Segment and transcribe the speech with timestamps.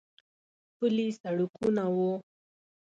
[0.77, 1.95] پلي سړکونه و.